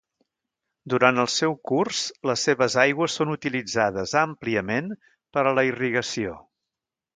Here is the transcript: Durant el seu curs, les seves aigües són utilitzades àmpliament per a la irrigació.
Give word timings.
Durant 0.93 1.23
el 1.23 1.27
seu 1.33 1.53
curs, 1.71 1.99
les 2.29 2.45
seves 2.47 2.77
aigües 2.85 3.19
són 3.21 3.35
utilitzades 3.35 4.17
àmpliament 4.25 4.91
per 5.37 5.47
a 5.47 5.55
la 5.61 5.69
irrigació. 5.71 6.37